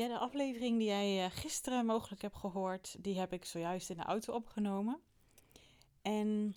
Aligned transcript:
Ja, 0.00 0.08
de 0.08 0.18
aflevering 0.18 0.78
die 0.78 0.86
jij 0.86 1.24
eh, 1.24 1.30
gisteren 1.30 1.86
mogelijk 1.86 2.22
hebt 2.22 2.36
gehoord, 2.36 2.96
die 2.98 3.18
heb 3.18 3.32
ik 3.32 3.44
zojuist 3.44 3.90
in 3.90 3.96
de 3.96 4.02
auto 4.02 4.32
opgenomen. 4.32 5.00
En 6.02 6.54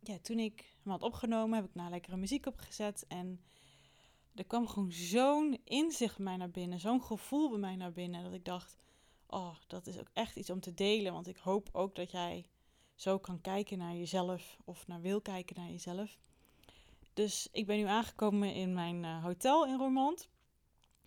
ja, 0.00 0.18
toen 0.22 0.38
ik 0.38 0.74
hem 0.82 0.92
had 0.92 1.02
opgenomen, 1.02 1.56
heb 1.56 1.68
ik 1.68 1.74
nou 1.74 1.90
lekkere 1.90 2.16
muziek 2.16 2.46
opgezet. 2.46 3.04
En 3.08 3.40
er 4.34 4.44
kwam 4.44 4.68
gewoon 4.68 4.92
zo'n 4.92 5.60
inzicht 5.64 6.16
bij 6.16 6.24
mij 6.24 6.36
naar 6.36 6.50
binnen, 6.50 6.80
zo'n 6.80 7.02
gevoel 7.02 7.50
bij 7.50 7.58
mij 7.58 7.76
naar 7.76 7.92
binnen, 7.92 8.22
dat 8.22 8.32
ik 8.32 8.44
dacht, 8.44 8.76
oh, 9.26 9.54
dat 9.66 9.86
is 9.86 9.98
ook 9.98 10.10
echt 10.12 10.36
iets 10.36 10.50
om 10.50 10.60
te 10.60 10.74
delen. 10.74 11.12
Want 11.12 11.28
ik 11.28 11.36
hoop 11.36 11.68
ook 11.72 11.94
dat 11.94 12.10
jij 12.10 12.46
zo 12.94 13.18
kan 13.18 13.40
kijken 13.40 13.78
naar 13.78 13.94
jezelf 13.94 14.58
of 14.64 14.86
naar 14.86 15.00
wil 15.00 15.20
kijken 15.20 15.56
naar 15.56 15.70
jezelf. 15.70 16.18
Dus 17.12 17.48
ik 17.52 17.66
ben 17.66 17.76
nu 17.76 17.84
aangekomen 17.84 18.54
in 18.54 18.72
mijn 18.72 19.02
uh, 19.02 19.24
hotel 19.24 19.66
in 19.66 19.78
Roermond. 19.78 20.28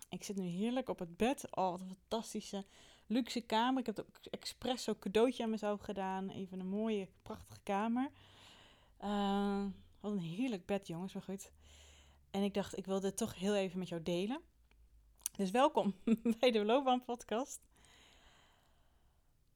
Ik 0.08 0.24
zit 0.24 0.36
nu 0.36 0.46
heerlijk 0.46 0.88
op 0.88 0.98
het 0.98 1.16
bed. 1.16 1.56
Oh, 1.56 1.70
wat 1.70 1.80
een 1.80 1.96
fantastische, 2.00 2.64
luxe 3.06 3.40
kamer. 3.40 3.80
Ik 3.80 3.86
heb 3.86 3.98
ook 3.98 4.20
expres 4.30 4.82
zo'n 4.82 4.98
cadeautje 4.98 5.42
aan 5.42 5.50
mezelf 5.50 5.80
gedaan. 5.80 6.30
Even 6.30 6.60
een 6.60 6.68
mooie, 6.68 7.08
prachtige 7.22 7.60
kamer. 7.62 8.10
Uh, 9.04 9.64
wat 10.00 10.12
een 10.12 10.18
heerlijk 10.18 10.66
bed, 10.66 10.86
jongens. 10.86 11.12
Maar 11.12 11.22
goed. 11.22 11.50
En 12.30 12.42
ik 12.42 12.54
dacht, 12.54 12.78
ik 12.78 12.86
wil 12.86 13.00
dit 13.00 13.16
toch 13.16 13.34
heel 13.34 13.54
even 13.54 13.78
met 13.78 13.88
jou 13.88 14.02
delen. 14.02 14.40
Dus 15.36 15.50
welkom 15.50 15.94
bij 16.38 16.50
de 16.50 16.64
Loopbaan 16.64 17.04
Podcast. 17.04 17.60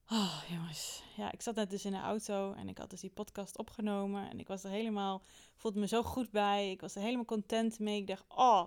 Oh, 0.09 0.43
jongens. 0.49 1.03
Ja, 1.17 1.33
ik 1.33 1.43
zat 1.43 1.55
net 1.55 1.71
dus 1.71 1.85
in 1.85 1.93
de 1.93 1.99
auto 1.99 2.53
en 2.53 2.69
ik 2.69 2.79
had 2.79 2.91
dus 2.91 3.01
die 3.01 3.11
podcast 3.11 3.59
opgenomen. 3.59 4.31
En 4.31 4.39
ik 4.39 4.49
was 4.49 4.65
er 4.65 4.71
helemaal, 4.71 5.23
voelde 5.57 5.81
me 5.81 5.87
zo 5.87 6.03
goed 6.03 6.31
bij. 6.31 6.71
Ik 6.71 6.81
was 6.81 6.95
er 6.95 7.03
helemaal 7.03 7.25
content 7.25 7.79
mee. 7.79 8.01
Ik 8.01 8.07
dacht, 8.07 8.25
oh, 8.29 8.65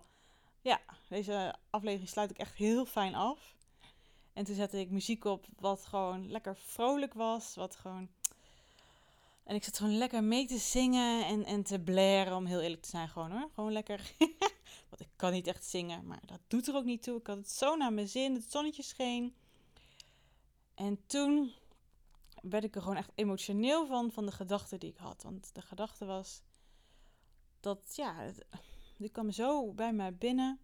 ja, 0.63 0.81
deze 1.09 1.55
aflevering 1.69 2.09
sluit 2.09 2.29
ik 2.31 2.37
echt 2.37 2.55
heel 2.55 2.85
fijn 2.85 3.15
af. 3.15 3.55
En 4.33 4.43
toen 4.43 4.55
zette 4.55 4.79
ik 4.79 4.89
muziek 4.89 5.25
op 5.25 5.45
wat 5.59 5.85
gewoon 5.85 6.31
lekker 6.31 6.55
vrolijk 6.55 7.13
was. 7.13 7.55
Wat 7.55 7.75
gewoon... 7.75 8.09
En 9.43 9.55
ik 9.55 9.63
zat 9.63 9.77
gewoon 9.77 9.97
lekker 9.97 10.23
mee 10.23 10.45
te 10.45 10.57
zingen 10.57 11.25
en, 11.25 11.45
en 11.45 11.63
te 11.63 11.79
blaren, 11.79 12.35
om 12.35 12.45
heel 12.45 12.61
eerlijk 12.61 12.81
te 12.81 12.89
zijn 12.89 13.09
gewoon 13.09 13.31
hoor. 13.31 13.49
Gewoon 13.53 13.71
lekker... 13.71 14.15
Want 14.89 15.01
ik 15.01 15.09
kan 15.15 15.31
niet 15.31 15.47
echt 15.47 15.65
zingen, 15.65 16.05
maar 16.05 16.21
dat 16.25 16.39
doet 16.47 16.67
er 16.67 16.75
ook 16.75 16.83
niet 16.83 17.03
toe. 17.03 17.19
Ik 17.19 17.27
had 17.27 17.37
het 17.37 17.51
zo 17.51 17.75
naar 17.75 17.93
mijn 17.93 18.07
zin, 18.07 18.33
het 18.33 18.51
zonnetje 18.51 18.83
scheen. 18.83 19.35
En 20.75 21.05
toen 21.05 21.53
werd 22.41 22.63
ik 22.63 22.75
er 22.75 22.81
gewoon 22.81 22.97
echt 22.97 23.11
emotioneel 23.15 23.87
van, 23.87 24.11
van 24.11 24.25
de 24.25 24.31
gedachte 24.31 24.77
die 24.77 24.89
ik 24.89 24.97
had. 24.97 25.23
Want 25.23 25.49
de 25.53 25.61
gedachte 25.61 26.05
was 26.05 26.41
dat, 27.59 27.95
ja, 27.95 28.31
die 28.97 29.09
kwam 29.09 29.31
zo 29.31 29.73
bij 29.73 29.93
mij 29.93 30.15
binnen 30.15 30.59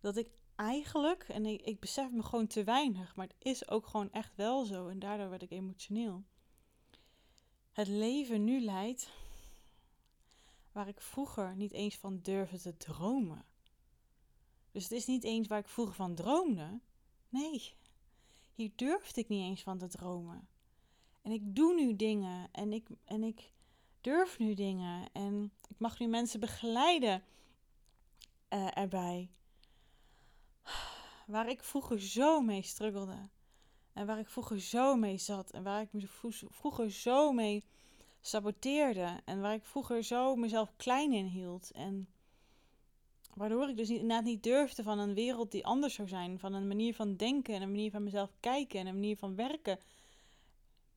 dat 0.00 0.16
ik 0.16 0.30
eigenlijk, 0.56 1.28
en 1.28 1.46
ik, 1.46 1.80
besef 1.80 2.10
me 2.10 2.22
gewoon 2.22 2.46
te 2.46 2.64
weinig, 2.64 3.16
maar 3.16 3.26
het 3.26 3.36
is 3.38 3.68
ook 3.68 3.86
gewoon 3.86 4.12
echt 4.12 4.36
wel 4.36 4.64
zo 4.64 4.88
en 4.88 4.98
daardoor 4.98 5.28
werd 5.30 5.42
ik 5.42 5.50
emotioneel. 5.50 6.24
Het 7.72 7.88
leven 7.88 8.44
nu 8.44 8.60
leidt 8.60 9.10
waar 10.72 10.88
ik 10.88 11.00
vroeger 11.00 11.56
niet 11.56 11.72
eens 11.72 11.96
van 11.96 12.20
durfde 12.22 12.58
te 12.58 12.76
dromen. 12.76 13.44
Dus 14.70 14.82
het 14.82 14.92
is 14.92 15.06
niet 15.06 15.24
eens 15.24 15.46
waar 15.46 15.58
ik 15.58 15.68
vroeger 15.68 15.94
van 15.94 16.14
droomde. 16.14 16.80
Nee, 17.28 17.74
hier 18.54 18.70
durfde 18.76 19.20
ik 19.20 19.28
niet 19.28 19.42
eens 19.42 19.62
van 19.62 19.78
te 19.78 19.88
dromen. 19.88 20.48
En 21.22 21.32
ik 21.32 21.54
doe 21.56 21.74
nu 21.74 21.96
dingen 21.96 22.48
en 22.52 22.72
ik, 22.72 22.88
en 23.04 23.22
ik 23.22 23.52
durf 24.00 24.38
nu 24.38 24.54
dingen 24.54 25.12
en 25.12 25.52
ik 25.68 25.78
mag 25.78 25.98
nu 25.98 26.06
mensen 26.06 26.40
begeleiden 26.40 27.22
uh, 28.50 28.76
erbij. 28.78 29.30
Waar 31.30 31.48
ik 31.48 31.64
vroeger 31.64 32.00
zo 32.00 32.40
mee 32.40 32.62
struggelde. 32.62 33.28
En 33.92 34.06
waar 34.06 34.18
ik 34.18 34.28
vroeger 34.28 34.60
zo 34.60 34.96
mee 34.96 35.18
zat. 35.18 35.50
En 35.50 35.62
waar 35.62 35.82
ik 35.82 35.92
me 35.92 36.06
vroeger 36.48 36.90
zo 36.90 37.32
mee 37.32 37.64
saboteerde. 38.20 39.20
En 39.24 39.40
waar 39.40 39.54
ik 39.54 39.64
vroeger 39.64 40.02
zo 40.02 40.36
mezelf 40.36 40.72
klein 40.76 41.12
in 41.12 41.26
hield. 41.26 41.70
En 41.70 42.08
waardoor 43.34 43.68
ik 43.68 43.76
dus 43.76 43.90
inderdaad 43.90 44.24
niet 44.24 44.42
durfde 44.42 44.82
van 44.82 44.98
een 44.98 45.14
wereld 45.14 45.50
die 45.50 45.66
anders 45.66 45.94
zou 45.94 46.08
zijn. 46.08 46.38
Van 46.38 46.52
een 46.52 46.68
manier 46.68 46.94
van 46.94 47.16
denken 47.16 47.54
en 47.54 47.62
een 47.62 47.70
manier 47.70 47.90
van 47.90 48.02
mezelf 48.02 48.32
kijken 48.40 48.80
en 48.80 48.86
een 48.86 48.94
manier 48.94 49.16
van 49.16 49.34
werken. 49.36 49.78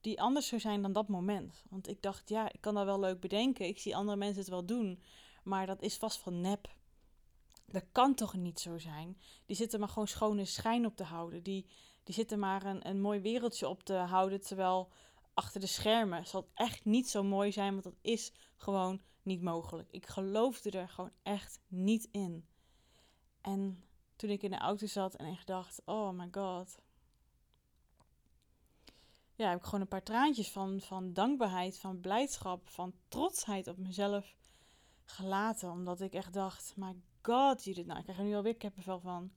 Die 0.00 0.20
anders 0.20 0.46
zou 0.46 0.60
zijn 0.60 0.82
dan 0.82 0.92
dat 0.92 1.08
moment. 1.08 1.62
Want 1.70 1.88
ik 1.88 2.02
dacht, 2.02 2.28
ja, 2.28 2.52
ik 2.52 2.60
kan 2.60 2.74
dat 2.74 2.84
wel 2.84 3.00
leuk 3.00 3.20
bedenken. 3.20 3.66
Ik 3.66 3.78
zie 3.78 3.96
andere 3.96 4.16
mensen 4.16 4.40
het 4.40 4.50
wel 4.50 4.64
doen. 4.64 5.00
Maar 5.42 5.66
dat 5.66 5.82
is 5.82 5.96
vast 5.96 6.18
van 6.18 6.40
nep. 6.40 6.74
Dat 7.74 7.84
kan 7.92 8.14
toch 8.14 8.34
niet 8.34 8.60
zo 8.60 8.78
zijn? 8.78 9.18
Die 9.46 9.56
zitten 9.56 9.80
maar 9.80 9.88
gewoon 9.88 10.08
schone 10.08 10.44
schijn 10.44 10.86
op 10.86 10.96
te 10.96 11.04
houden. 11.04 11.42
Die, 11.42 11.66
die 12.04 12.14
zitten 12.14 12.38
maar 12.38 12.64
een, 12.64 12.88
een 12.88 13.00
mooi 13.00 13.20
wereldje 13.20 13.68
op 13.68 13.82
te 13.82 13.94
houden. 13.94 14.40
Terwijl 14.40 14.92
achter 15.34 15.60
de 15.60 15.66
schermen 15.66 16.26
zal 16.26 16.40
het 16.40 16.50
echt 16.54 16.84
niet 16.84 17.08
zo 17.08 17.22
mooi 17.22 17.52
zijn. 17.52 17.72
Want 17.72 17.84
dat 17.84 17.96
is 18.00 18.32
gewoon 18.56 19.02
niet 19.22 19.42
mogelijk. 19.42 19.88
Ik 19.90 20.06
geloofde 20.06 20.70
er 20.70 20.88
gewoon 20.88 21.12
echt 21.22 21.60
niet 21.68 22.08
in. 22.10 22.46
En 23.40 23.84
toen 24.16 24.30
ik 24.30 24.42
in 24.42 24.50
de 24.50 24.58
auto 24.58 24.86
zat 24.86 25.14
en 25.14 25.26
echt 25.26 25.46
dacht: 25.46 25.82
oh 25.84 26.10
my 26.10 26.28
god. 26.30 26.78
Ja, 29.34 29.48
heb 29.48 29.58
ik 29.58 29.64
gewoon 29.64 29.80
een 29.80 29.88
paar 29.88 30.02
traantjes 30.02 30.50
van, 30.50 30.80
van 30.80 31.12
dankbaarheid, 31.12 31.78
van 31.78 32.00
blijdschap, 32.00 32.68
van 32.68 32.94
trotsheid 33.08 33.68
op 33.68 33.78
mezelf 33.78 34.36
gelaten. 35.04 35.70
Omdat 35.70 36.00
ik 36.00 36.12
echt 36.12 36.32
dacht: 36.32 36.72
my 36.76 36.96
god, 37.24 37.64
Judith. 37.64 37.86
Nou, 37.86 37.98
ik 37.98 38.04
krijg 38.04 38.18
er 38.18 38.24
nu 38.24 38.34
alweer 38.34 38.56
kippenvel 38.56 39.00
van. 39.00 39.30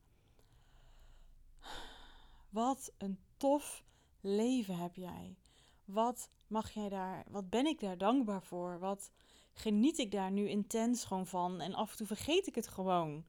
Wat 2.49 2.93
een 2.97 3.19
tof 3.37 3.83
leven 4.21 4.77
heb 4.77 4.95
jij. 4.95 5.37
Wat 5.85 6.29
mag 6.47 6.71
jij 6.71 6.89
daar, 6.89 7.25
wat 7.29 7.49
ben 7.49 7.65
ik 7.65 7.79
daar 7.79 7.97
dankbaar 7.97 8.43
voor? 8.43 8.79
Wat 8.79 9.11
geniet 9.53 9.97
ik 9.97 10.11
daar 10.11 10.31
nu 10.31 10.49
intens 10.49 11.05
gewoon 11.05 11.27
van? 11.27 11.61
En 11.61 11.73
af 11.73 11.91
en 11.91 11.97
toe 11.97 12.07
vergeet 12.07 12.47
ik 12.47 12.55
het 12.55 12.67
gewoon. 12.67 13.25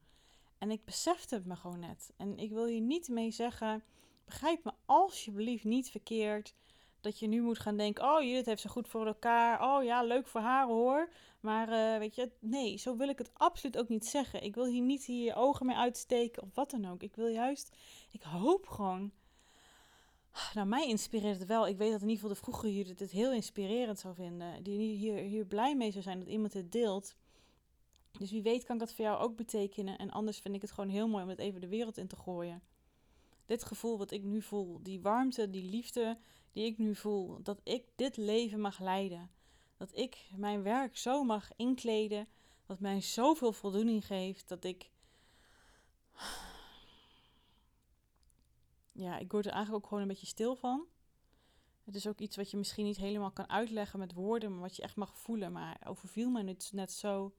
En 0.57 0.71
ik 0.71 0.85
besefte 0.85 1.35
het 1.35 1.45
me 1.45 1.55
gewoon 1.55 1.79
net. 1.79 2.13
En 2.17 2.37
ik 2.37 2.51
wil 2.51 2.65
je 2.65 2.81
niet 2.81 3.07
mee 3.07 3.31
zeggen, 3.31 3.83
begrijp 4.25 4.63
me 4.63 4.73
alsjeblieft 4.85 5.63
niet 5.63 5.89
verkeerd 5.89 6.53
dat 7.01 7.19
je 7.19 7.27
nu 7.27 7.41
moet 7.41 7.59
gaan 7.59 7.77
denken: 7.77 8.03
oh, 8.03 8.21
Judith 8.21 8.45
heeft 8.45 8.61
ze 8.61 8.69
goed 8.69 8.87
voor 8.87 9.05
elkaar. 9.07 9.61
Oh 9.63 9.83
ja, 9.83 10.03
leuk 10.03 10.27
voor 10.27 10.41
haar 10.41 10.67
hoor. 10.67 11.09
Maar 11.39 11.69
uh, 11.69 11.97
weet 11.97 12.15
je, 12.15 12.31
nee, 12.39 12.77
zo 12.77 12.95
wil 12.95 13.09
ik 13.09 13.17
het 13.17 13.31
absoluut 13.33 13.77
ook 13.77 13.89
niet 13.89 14.05
zeggen. 14.05 14.43
Ik 14.43 14.55
wil 14.55 14.65
hier 14.65 14.81
niet 14.81 15.05
je 15.05 15.35
ogen 15.35 15.65
mee 15.65 15.75
uitsteken 15.75 16.43
of 16.43 16.49
wat 16.55 16.69
dan 16.69 16.85
ook. 16.85 17.03
Ik 17.03 17.15
wil 17.15 17.27
juist, 17.27 17.77
ik 18.11 18.21
hoop 18.21 18.67
gewoon. 18.67 19.11
Nou, 20.53 20.67
mij 20.67 20.87
inspireert 20.87 21.39
het 21.39 21.47
wel. 21.47 21.67
Ik 21.67 21.77
weet 21.77 21.91
dat 21.91 22.01
in 22.01 22.07
ieder 22.07 22.21
geval 22.21 22.35
de 22.35 22.41
vroegere 22.43 22.75
Judith 22.75 22.99
het 22.99 23.11
heel 23.11 23.33
inspirerend 23.33 23.99
zou 23.99 24.15
vinden. 24.15 24.63
Die 24.63 24.95
hier, 24.95 25.17
hier 25.17 25.45
blij 25.45 25.75
mee 25.75 25.91
zou 25.91 26.03
zijn 26.03 26.19
dat 26.19 26.27
iemand 26.27 26.53
het 26.53 26.71
deelt. 26.71 27.15
Dus 28.11 28.31
wie 28.31 28.41
weet 28.41 28.63
kan 28.63 28.75
ik 28.75 28.81
dat 28.81 28.93
voor 28.93 29.05
jou 29.05 29.19
ook 29.19 29.35
betekenen. 29.35 29.97
En 29.97 30.11
anders 30.11 30.39
vind 30.39 30.55
ik 30.55 30.61
het 30.61 30.71
gewoon 30.71 30.89
heel 30.89 31.07
mooi 31.07 31.23
om 31.23 31.29
het 31.29 31.39
even 31.39 31.61
de 31.61 31.67
wereld 31.67 31.97
in 31.97 32.07
te 32.07 32.15
gooien 32.15 32.61
dit 33.49 33.63
gevoel 33.63 33.97
wat 33.97 34.11
ik 34.11 34.23
nu 34.23 34.41
voel, 34.41 34.83
die 34.83 35.01
warmte, 35.01 35.49
die 35.49 35.63
liefde 35.63 36.17
die 36.51 36.65
ik 36.65 36.77
nu 36.77 36.95
voel, 36.95 37.43
dat 37.43 37.61
ik 37.63 37.83
dit 37.95 38.17
leven 38.17 38.61
mag 38.61 38.79
leiden. 38.79 39.31
Dat 39.77 39.95
ik 39.95 40.29
mijn 40.35 40.63
werk 40.63 40.97
zo 40.97 41.23
mag 41.23 41.49
inkleden, 41.55 42.27
wat 42.65 42.79
mij 42.79 43.01
zoveel 43.01 43.53
voldoening 43.53 44.05
geeft, 44.05 44.47
dat 44.47 44.63
ik. 44.63 44.89
Ja, 48.91 49.17
ik 49.17 49.31
word 49.31 49.45
er 49.45 49.51
eigenlijk 49.51 49.83
ook 49.83 49.89
gewoon 49.89 50.03
een 50.03 50.09
beetje 50.09 50.27
stil 50.27 50.55
van. 50.55 50.85
Het 51.83 51.95
is 51.95 52.07
ook 52.07 52.19
iets 52.19 52.35
wat 52.35 52.51
je 52.51 52.57
misschien 52.57 52.85
niet 52.85 52.97
helemaal 52.97 53.31
kan 53.31 53.49
uitleggen 53.49 53.99
met 53.99 54.13
woorden, 54.13 54.51
maar 54.51 54.61
wat 54.61 54.75
je 54.75 54.81
echt 54.81 54.95
mag 54.95 55.17
voelen. 55.17 55.51
Maar 55.51 55.81
overviel 55.87 56.29
me 56.29 56.43
nu 56.43 56.55
net 56.71 56.91
zo. 56.91 57.33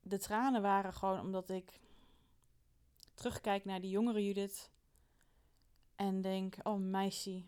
De 0.00 0.18
tranen 0.18 0.62
waren 0.62 0.92
gewoon 0.92 1.20
omdat 1.20 1.50
ik 1.50 1.80
terugkijk 3.20 3.64
naar 3.64 3.80
die 3.80 3.90
jongere 3.90 4.24
Judith 4.24 4.70
en 5.96 6.20
denk: 6.20 6.56
oh 6.62 6.80
meisje, 6.80 7.42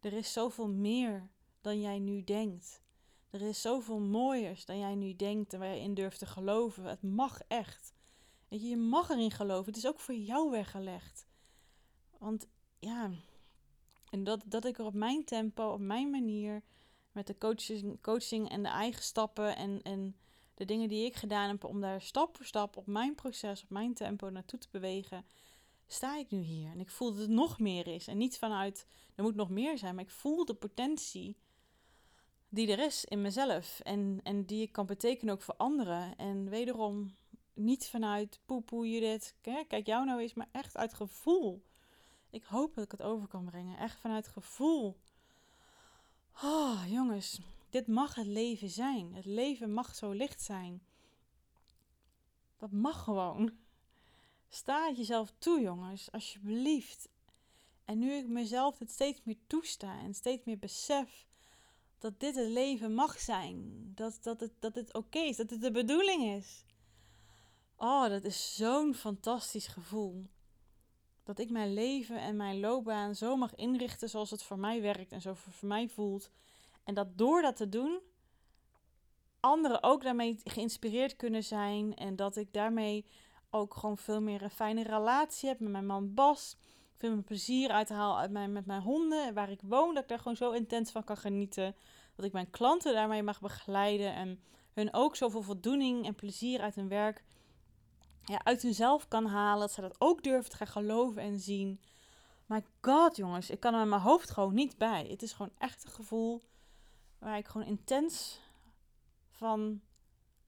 er 0.00 0.12
is 0.12 0.32
zoveel 0.32 0.68
meer 0.68 1.30
dan 1.60 1.80
jij 1.80 1.98
nu 1.98 2.24
denkt. 2.24 2.82
Er 3.30 3.40
is 3.40 3.60
zoveel 3.60 4.00
mooiers 4.00 4.64
dan 4.64 4.78
jij 4.78 4.94
nu 4.94 5.16
denkt 5.16 5.52
en 5.52 5.58
waar 5.58 5.74
je 5.74 5.80
in 5.80 5.94
durft 5.94 6.18
te 6.18 6.26
geloven. 6.26 6.84
Het 6.84 7.02
mag 7.02 7.40
echt. 7.48 7.94
Je, 8.48 8.60
je 8.60 8.76
mag 8.76 9.10
erin 9.10 9.30
geloven. 9.30 9.66
Het 9.66 9.76
is 9.76 9.86
ook 9.86 10.00
voor 10.00 10.14
jou 10.14 10.50
weggelegd. 10.50 11.26
Want 12.18 12.48
ja, 12.78 13.10
en 14.10 14.24
dat, 14.24 14.42
dat 14.46 14.64
ik 14.64 14.78
er 14.78 14.84
op 14.84 14.94
mijn 14.94 15.24
tempo, 15.24 15.72
op 15.72 15.80
mijn 15.80 16.10
manier, 16.10 16.62
met 17.12 17.26
de 17.26 17.38
coaching, 17.38 18.00
coaching 18.00 18.48
en 18.48 18.62
de 18.62 18.68
eigen 18.68 19.02
stappen 19.02 19.56
en, 19.56 19.82
en 19.82 20.16
de 20.54 20.64
dingen 20.64 20.88
die 20.88 21.04
ik 21.04 21.16
gedaan 21.16 21.48
heb 21.48 21.64
om 21.64 21.80
daar 21.80 22.00
stap 22.02 22.36
voor 22.36 22.46
stap 22.46 22.76
op 22.76 22.86
mijn 22.86 23.14
proces, 23.14 23.62
op 23.62 23.70
mijn 23.70 23.94
tempo 23.94 24.30
naartoe 24.30 24.58
te 24.58 24.68
bewegen, 24.70 25.26
sta 25.86 26.16
ik 26.16 26.30
nu 26.30 26.38
hier. 26.38 26.70
En 26.70 26.80
ik 26.80 26.90
voel 26.90 27.10
dat 27.10 27.20
het 27.20 27.30
nog 27.30 27.58
meer 27.58 27.86
is. 27.86 28.06
En 28.06 28.18
niet 28.18 28.38
vanuit, 28.38 28.86
er 29.14 29.22
moet 29.22 29.34
nog 29.34 29.50
meer 29.50 29.78
zijn, 29.78 29.94
maar 29.94 30.04
ik 30.04 30.10
voel 30.10 30.44
de 30.44 30.54
potentie 30.54 31.36
die 32.48 32.72
er 32.72 32.78
is 32.78 33.04
in 33.04 33.22
mezelf. 33.22 33.80
En, 33.80 34.20
en 34.22 34.44
die 34.44 34.62
ik 34.62 34.72
kan 34.72 34.86
betekenen 34.86 35.34
ook 35.34 35.42
voor 35.42 35.56
anderen. 35.56 36.16
En 36.16 36.48
wederom, 36.48 37.16
niet 37.54 37.88
vanuit 37.88 38.40
poepoe 38.44 38.90
Judith, 38.90 39.34
kijk 39.68 39.86
jou 39.86 40.04
nou 40.04 40.20
eens, 40.20 40.34
maar 40.34 40.48
echt 40.52 40.76
uit 40.76 40.94
gevoel. 40.94 41.62
Ik 42.30 42.44
hoop 42.44 42.74
dat 42.74 42.84
ik 42.84 42.90
het 42.90 43.02
over 43.02 43.28
kan 43.28 43.44
brengen. 43.44 43.78
Echt 43.78 44.00
vanuit 44.00 44.28
gevoel. 44.28 44.96
Oh, 46.42 46.82
jongens, 46.86 47.40
dit 47.72 47.86
mag 47.86 48.14
het 48.14 48.26
leven 48.26 48.68
zijn. 48.68 49.14
Het 49.14 49.24
leven 49.24 49.72
mag 49.72 49.94
zo 49.94 50.10
licht 50.10 50.42
zijn. 50.42 50.82
Dat 52.56 52.72
mag 52.72 53.04
gewoon. 53.04 53.52
Sta 54.48 54.86
het 54.86 54.96
jezelf 54.96 55.32
toe, 55.38 55.60
jongens, 55.60 56.10
alsjeblieft. 56.10 57.08
En 57.84 57.98
nu 57.98 58.12
ik 58.12 58.28
mezelf 58.28 58.78
het 58.78 58.90
steeds 58.90 59.20
meer 59.24 59.38
toesta 59.46 60.00
en 60.00 60.14
steeds 60.14 60.44
meer 60.44 60.58
besef 60.58 61.26
dat 61.98 62.20
dit 62.20 62.34
het 62.34 62.48
leven 62.48 62.94
mag 62.94 63.20
zijn, 63.20 63.92
dat, 63.94 64.18
dat 64.22 64.40
het, 64.40 64.52
dat 64.58 64.74
het 64.74 64.94
oké 64.94 65.18
is, 65.18 65.36
dat 65.36 65.50
het 65.50 65.60
de 65.60 65.70
bedoeling 65.70 66.24
is. 66.24 66.64
Oh, 67.76 68.08
dat 68.08 68.24
is 68.24 68.54
zo'n 68.54 68.94
fantastisch 68.94 69.66
gevoel. 69.66 70.26
Dat 71.22 71.38
ik 71.38 71.50
mijn 71.50 71.74
leven 71.74 72.20
en 72.20 72.36
mijn 72.36 72.60
loopbaan 72.60 73.14
zo 73.14 73.36
mag 73.36 73.54
inrichten 73.54 74.08
zoals 74.08 74.30
het 74.30 74.42
voor 74.42 74.58
mij 74.58 74.80
werkt 74.82 75.12
en 75.12 75.20
zo 75.20 75.34
voor 75.34 75.68
mij 75.68 75.88
voelt. 75.88 76.30
En 76.84 76.94
dat 76.94 77.18
door 77.18 77.42
dat 77.42 77.56
te 77.56 77.68
doen, 77.68 78.00
anderen 79.40 79.82
ook 79.82 80.02
daarmee 80.02 80.40
geïnspireerd 80.44 81.16
kunnen 81.16 81.44
zijn. 81.44 81.94
En 81.94 82.16
dat 82.16 82.36
ik 82.36 82.52
daarmee 82.52 83.06
ook 83.50 83.74
gewoon 83.74 83.98
veel 83.98 84.20
meer 84.20 84.42
een 84.42 84.50
fijne 84.50 84.82
relatie 84.82 85.48
heb 85.48 85.60
met 85.60 85.70
mijn 85.70 85.86
man 85.86 86.14
Bas. 86.14 86.56
Veel 86.96 87.14
meer 87.14 87.22
plezier 87.22 87.70
uithaal 87.70 88.18
uit 88.18 88.30
mijn, 88.30 88.52
met 88.52 88.66
mijn 88.66 88.82
honden. 88.82 89.34
Waar 89.34 89.50
ik 89.50 89.60
woon, 89.62 89.94
dat 89.94 90.02
ik 90.02 90.08
daar 90.08 90.18
gewoon 90.18 90.36
zo 90.36 90.50
intens 90.50 90.90
van 90.90 91.04
kan 91.04 91.16
genieten. 91.16 91.76
Dat 92.16 92.24
ik 92.24 92.32
mijn 92.32 92.50
klanten 92.50 92.92
daarmee 92.92 93.22
mag 93.22 93.40
begeleiden. 93.40 94.14
En 94.14 94.42
hun 94.72 94.94
ook 94.94 95.16
zoveel 95.16 95.42
voldoening 95.42 96.06
en 96.06 96.14
plezier 96.14 96.60
uit 96.60 96.74
hun 96.74 96.88
werk 96.88 97.24
ja, 98.24 98.44
uit 98.44 98.62
hunzelf 98.62 99.08
kan 99.08 99.26
halen. 99.26 99.60
Dat 99.60 99.72
ze 99.72 99.80
dat 99.80 99.96
ook 99.98 100.22
durven 100.22 100.50
te 100.50 100.56
gaan 100.56 100.66
geloven 100.66 101.22
en 101.22 101.38
zien. 101.38 101.80
My 102.46 102.64
god, 102.80 103.16
jongens, 103.16 103.50
ik 103.50 103.60
kan 103.60 103.72
er 103.72 103.78
met 103.80 103.88
mijn 103.88 104.00
hoofd 104.00 104.30
gewoon 104.30 104.54
niet 104.54 104.78
bij. 104.78 105.06
Het 105.08 105.22
is 105.22 105.32
gewoon 105.32 105.52
echt 105.58 105.84
een 105.84 105.90
gevoel 105.90 106.42
waar 107.22 107.38
ik 107.38 107.46
gewoon 107.46 107.66
intens 107.66 108.40
van 109.28 109.80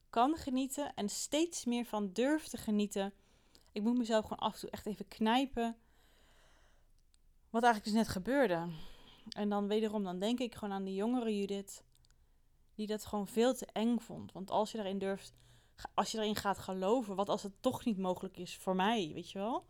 kan 0.09 0.35
genieten 0.35 0.93
en 0.93 1.09
steeds 1.09 1.65
meer 1.65 1.85
van 1.85 2.13
durf 2.13 2.47
te 2.47 2.57
genieten. 2.57 3.13
Ik 3.71 3.81
moet 3.81 3.97
mezelf 3.97 4.23
gewoon 4.23 4.39
af 4.39 4.53
en 4.53 4.59
toe 4.59 4.69
echt 4.69 4.85
even 4.85 5.07
knijpen. 5.07 5.77
Wat 7.49 7.63
eigenlijk 7.63 7.93
dus 7.93 8.03
net 8.03 8.13
gebeurde. 8.13 8.69
En 9.29 9.49
dan 9.49 9.67
wederom, 9.67 10.03
dan 10.03 10.19
denk 10.19 10.39
ik 10.39 10.55
gewoon 10.55 10.73
aan 10.73 10.83
die 10.83 10.95
jongere 10.95 11.37
Judith. 11.37 11.83
Die 12.73 12.87
dat 12.87 13.05
gewoon 13.05 13.27
veel 13.27 13.53
te 13.53 13.65
eng 13.65 13.99
vond. 13.99 14.31
Want 14.31 14.51
als 14.51 14.71
je 14.71 14.77
daarin 14.77 14.99
durft, 14.99 15.33
als 15.93 16.11
je 16.11 16.17
erin 16.17 16.35
gaat 16.35 16.59
geloven, 16.59 17.15
wat 17.15 17.29
als 17.29 17.43
het 17.43 17.61
toch 17.61 17.85
niet 17.85 17.97
mogelijk 17.97 18.37
is 18.37 18.57
voor 18.57 18.75
mij, 18.75 19.11
weet 19.13 19.31
je 19.31 19.39
wel? 19.39 19.65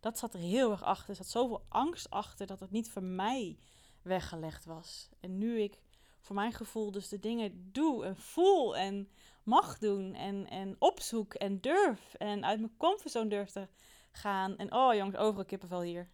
Dat 0.00 0.18
zat 0.18 0.34
er 0.34 0.40
heel 0.40 0.70
erg 0.70 0.82
achter. 0.82 1.08
Er 1.08 1.16
zat 1.16 1.26
zoveel 1.26 1.64
angst 1.68 2.10
achter 2.10 2.46
dat 2.46 2.60
het 2.60 2.70
niet 2.70 2.90
voor 2.90 3.02
mij 3.02 3.58
weggelegd 4.02 4.64
was. 4.64 5.08
En 5.20 5.38
nu 5.38 5.60
ik 5.60 5.80
voor 6.20 6.34
mijn 6.34 6.52
gevoel 6.52 6.90
dus 6.90 7.08
de 7.08 7.18
dingen 7.18 7.70
doe 7.72 8.04
en 8.04 8.16
voel 8.16 8.76
en 8.76 9.08
mag 9.42 9.78
doen 9.78 10.14
en, 10.14 10.48
en 10.48 10.76
opzoek 10.78 11.34
en 11.34 11.60
durf 11.60 12.14
en 12.14 12.44
uit 12.44 12.60
mijn 12.60 12.76
comfortzone 12.76 13.28
durf 13.28 13.50
te 13.50 13.68
gaan. 14.12 14.56
En 14.56 14.72
oh 14.72 14.94
jongens, 14.94 15.16
overal 15.16 15.44
kippenvel 15.44 15.80
hier. 15.80 16.08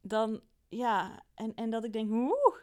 Dan 0.00 0.40
ja, 0.68 1.22
en, 1.34 1.54
en 1.54 1.70
dat 1.70 1.84
ik 1.84 1.92
denk, 1.92 2.10
oeh, 2.10 2.56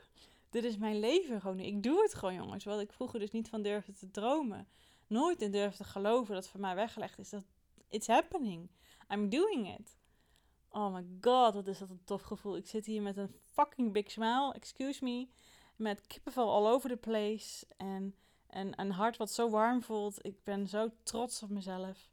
dit 0.50 0.64
is 0.64 0.78
mijn 0.78 1.00
leven 1.00 1.42
gewoon. 1.42 1.60
Ik 1.60 1.84
doe 1.84 2.02
het 2.02 2.14
gewoon 2.14 2.34
jongens. 2.34 2.64
Wat 2.64 2.80
ik 2.80 2.92
vroeger 2.92 3.20
dus 3.20 3.32
niet 3.32 3.50
van 3.50 3.62
durfde 3.62 3.94
te 3.94 4.12
dromen. 4.12 4.68
Nooit 5.08 5.42
in 5.42 5.52
durfde 5.52 5.84
te 5.84 5.90
geloven 5.90 6.36
dat 6.36 6.48
voor 6.48 6.60
mij 6.60 6.76
weggelegd 6.76 7.20
is. 7.20 7.30
Dat 7.30 7.46
it's 7.90 8.08
happening. 8.08 8.70
I'm 9.14 9.30
doing 9.30 9.78
it. 9.80 9.98
Oh 10.72 10.94
my 10.94 11.06
god, 11.22 11.54
wat 11.54 11.68
is 11.68 11.78
dat 11.78 11.90
een 11.90 12.04
tof 12.04 12.22
gevoel. 12.22 12.58
Ik 12.58 12.68
zit 12.68 12.86
hier 12.86 13.02
met 13.02 13.18
een 13.18 13.36
fucking 13.44 13.94
big 13.94 14.12
smile, 14.12 14.54
excuse 14.54 15.04
me. 15.04 15.28
Met 15.80 16.08
kippenvel 16.08 16.54
all 16.54 16.72
over 16.72 16.90
the 16.90 16.98
place. 16.98 17.66
En 17.78 18.16
en 18.50 18.82
een 18.82 18.92
hart 18.92 19.18
wat 19.18 19.32
zo 19.32 19.50
warm 19.50 19.84
voelt. 19.84 20.26
Ik 20.26 20.44
ben 20.44 20.68
zo 20.68 20.90
trots 21.04 21.44
op 21.44 21.50
mezelf. 21.50 22.10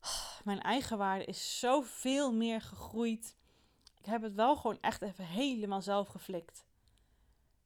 Mijn 0.44 0.60
eigen 0.60 0.98
waarde 0.98 1.24
is 1.24 1.58
zoveel 1.58 2.32
meer 2.32 2.60
gegroeid. 2.60 3.36
Ik 3.98 4.04
heb 4.04 4.22
het 4.22 4.34
wel 4.34 4.56
gewoon 4.56 4.78
echt 4.80 5.02
even 5.02 5.24
helemaal 5.24 5.82
zelf 5.82 6.08
geflikt. 6.08 6.64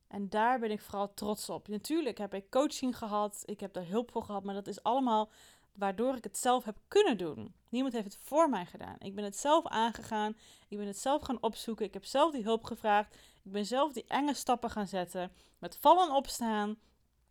En 0.09 0.29
daar 0.29 0.59
ben 0.59 0.71
ik 0.71 0.81
vooral 0.81 1.15
trots 1.15 1.49
op. 1.49 1.69
Natuurlijk 1.69 2.19
heb 2.19 2.35
ik 2.35 2.51
coaching 2.51 2.99
gehad, 2.99 3.43
ik 3.45 3.61
heb 3.61 3.73
daar 3.73 3.87
hulp 3.87 4.11
voor 4.11 4.23
gehad, 4.23 4.45
maar 4.45 4.55
dat 4.55 4.67
is 4.67 4.83
allemaal 4.83 5.31
waardoor 5.73 6.17
ik 6.17 6.25
het 6.25 6.39
zelf 6.39 6.65
heb 6.65 6.77
kunnen 6.89 7.19
doen. 7.19 7.55
Niemand 7.69 7.95
heeft 7.95 8.13
het 8.13 8.23
voor 8.23 8.49
mij 8.49 8.67
gedaan. 8.67 8.97
Ik 8.99 9.15
ben 9.15 9.25
het 9.25 9.37
zelf 9.37 9.67
aangegaan, 9.67 10.37
ik 10.69 10.79
ben 10.79 10.87
het 10.87 10.99
zelf 10.99 11.23
gaan 11.23 11.43
opzoeken, 11.43 11.87
ik 11.87 11.95
heb 11.95 12.05
zelf 12.05 12.33
die 12.33 12.43
hulp 12.43 12.65
gevraagd, 12.65 13.17
ik 13.43 13.53
ben 13.53 13.67
zelf 13.67 13.93
die 13.93 14.05
enge 14.07 14.35
stappen 14.35 14.71
gaan 14.71 14.87
zetten, 14.87 15.33
met 15.59 15.77
vallen 15.77 16.15
opstaan, 16.15 16.79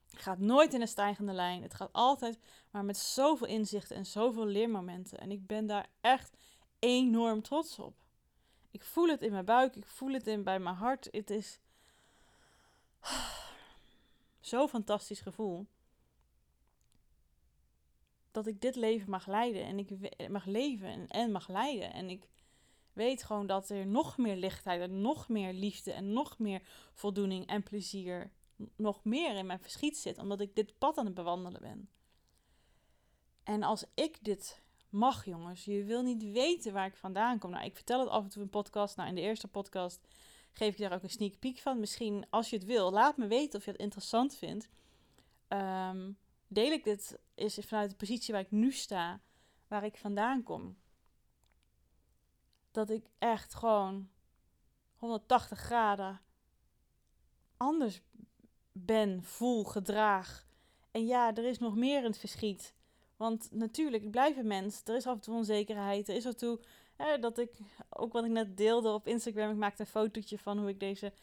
gaat 0.07 0.39
nooit 0.39 0.73
in 0.73 0.81
een 0.81 0.87
stijgende 0.87 1.33
lijn. 1.33 1.62
Het 1.62 1.74
gaat 1.74 1.93
altijd 1.93 2.39
maar 2.71 2.86
met 2.86 2.97
zoveel 2.97 3.47
inzichten 3.47 3.95
en 3.95 4.05
zoveel 4.05 4.45
leermomenten. 4.45 5.19
En 5.19 5.31
ik 5.31 5.47
ben 5.47 5.67
daar 5.67 5.88
echt 6.01 6.38
enorm 6.79 7.41
trots 7.41 7.79
op. 7.79 7.95
Ik 8.71 8.83
voel 8.83 9.07
het 9.07 9.21
in 9.21 9.31
mijn 9.31 9.45
buik, 9.45 9.75
ik 9.75 9.86
voel 9.86 10.13
het 10.13 10.27
in 10.27 10.43
bij 10.43 10.59
mijn 10.59 10.75
hart. 10.75 11.07
Het 11.12 11.29
is 11.29 11.59
zo'n 14.39 14.69
fantastisch 14.69 15.21
gevoel. 15.21 15.67
Dat 18.31 18.47
ik 18.47 18.62
dit 18.62 18.75
leven 18.75 19.09
mag 19.09 19.27
leiden 19.27 19.63
en 19.63 19.79
ik 19.79 20.29
mag 20.29 20.45
leven 20.45 20.88
en, 20.88 21.07
en 21.07 21.31
mag 21.31 21.47
leiden. 21.47 21.93
En 21.93 22.09
ik 22.09 22.27
weet 22.93 23.24
gewoon 23.24 23.48
dat 23.48 23.69
er 23.69 23.88
nog 23.88 24.17
meer 24.17 24.36
lichtheid 24.36 24.81
en 24.81 25.01
nog 25.01 25.29
meer 25.29 25.53
liefde 25.53 25.91
en 25.91 26.13
nog 26.13 26.39
meer 26.39 26.62
voldoening 26.93 27.48
en 27.48 27.63
plezier 27.63 28.31
nog 28.75 29.03
meer 29.03 29.36
in 29.36 29.45
mijn 29.45 29.60
verschiet 29.60 29.98
zit, 29.98 30.17
omdat 30.17 30.41
ik 30.41 30.55
dit 30.55 30.77
pad 30.77 30.98
aan 30.98 31.05
het 31.05 31.13
bewandelen 31.13 31.62
ben. 31.62 31.89
En 33.43 33.63
als 33.63 33.86
ik 33.93 34.24
dit 34.24 34.62
mag, 34.89 35.25
jongens, 35.25 35.65
je 35.65 35.83
wil 35.83 36.01
niet 36.01 36.24
weten 36.31 36.74
waar 36.74 36.86
ik 36.86 36.95
vandaan 36.95 37.39
kom. 37.39 37.50
Nou, 37.50 37.65
ik 37.65 37.75
vertel 37.75 38.00
het 38.00 38.10
af 38.10 38.24
en 38.24 38.29
toe 38.29 38.41
in 38.41 38.50
podcast. 38.50 38.95
Nou, 38.95 39.10
in 39.10 39.15
de 39.15 39.21
eerste 39.21 39.48
podcast 39.48 40.07
geef 40.51 40.74
ik 40.74 40.79
daar 40.79 40.93
ook 40.93 41.03
een 41.03 41.10
sneak 41.10 41.39
peek 41.39 41.57
van. 41.57 41.79
Misschien, 41.79 42.25
als 42.29 42.50
je 42.50 42.55
het 42.55 42.65
wil, 42.65 42.91
laat 42.91 43.17
me 43.17 43.27
weten 43.27 43.60
of 43.60 43.65
je 43.65 43.71
het 43.71 43.79
interessant 43.79 44.36
vindt. 44.36 44.69
Um, 45.48 46.17
deel 46.48 46.71
ik 46.71 46.83
dit 46.83 47.19
is 47.36 47.60
vanuit 47.62 47.89
de 47.89 47.95
positie 47.95 48.33
waar 48.33 48.43
ik 48.43 48.51
nu 48.51 48.71
sta, 48.71 49.21
waar 49.67 49.83
ik 49.83 49.98
vandaan 49.98 50.43
kom. 50.43 50.77
Dat 52.71 52.89
ik 52.89 53.05
echt 53.19 53.53
gewoon 53.53 54.09
180 54.95 55.59
graden 55.59 56.21
anders 57.61 58.01
ben, 58.71 59.23
voel, 59.23 59.63
gedraag. 59.63 60.45
En 60.91 61.05
ja, 61.05 61.35
er 61.35 61.45
is 61.45 61.59
nog 61.59 61.75
meer 61.75 61.97
in 61.97 62.03
het 62.03 62.17
verschiet. 62.17 62.73
Want 63.15 63.47
natuurlijk, 63.51 64.03
ik 64.03 64.11
blijf 64.11 64.37
een 64.37 64.47
mens. 64.47 64.81
Er 64.85 64.95
is 64.95 65.07
af 65.07 65.13
en 65.13 65.21
toe 65.21 65.35
onzekerheid. 65.35 66.09
Er 66.09 66.15
is 66.15 66.25
af 66.25 66.31
en 66.31 66.37
toe 66.37 66.59
hè, 66.95 67.19
dat 67.19 67.37
ik, 67.37 67.57
ook 67.89 68.13
wat 68.13 68.25
ik 68.25 68.31
net 68.31 68.57
deelde 68.57 68.89
op 68.89 69.07
Instagram, 69.07 69.51
ik 69.51 69.57
maakte 69.57 69.81
een 69.81 69.87
fotootje 69.87 70.37
van 70.37 70.59
hoe 70.59 70.69
ik 70.69 70.79
deze 70.79 71.13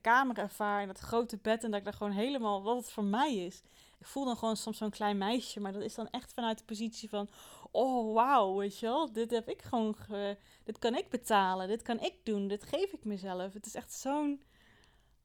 kamer 0.00 0.38
ervaar. 0.38 0.80
En 0.80 0.86
dat 0.86 0.98
grote 0.98 1.36
bed. 1.36 1.64
En 1.64 1.70
dat 1.70 1.78
ik 1.78 1.84
daar 1.84 1.94
gewoon 1.94 2.12
helemaal, 2.12 2.62
wat 2.62 2.76
het 2.76 2.90
voor 2.90 3.04
mij 3.04 3.34
is. 3.34 3.62
Ik 4.04 4.10
voel 4.10 4.24
dan 4.24 4.36
gewoon 4.36 4.56
soms 4.56 4.78
zo'n 4.78 4.90
klein 4.90 5.18
meisje. 5.18 5.60
Maar 5.60 5.72
dat 5.72 5.82
is 5.82 5.94
dan 5.94 6.08
echt 6.10 6.32
vanuit 6.32 6.58
de 6.58 6.64
positie 6.64 7.08
van, 7.08 7.28
oh 7.70 8.14
wauw, 8.14 8.56
weet 8.56 8.78
je 8.78 8.86
wel. 8.86 9.12
Dit 9.12 9.30
heb 9.30 9.48
ik 9.48 9.62
gewoon, 9.62 9.96
dit 10.64 10.78
kan 10.78 10.94
ik 10.94 11.10
betalen. 11.10 11.68
Dit 11.68 11.82
kan 11.82 12.00
ik 12.00 12.14
doen. 12.22 12.48
Dit 12.48 12.64
geef 12.64 12.92
ik 12.92 13.04
mezelf. 13.04 13.52
Het 13.52 13.66
is 13.66 13.74
echt 13.74 13.92
zo'n 13.92 14.42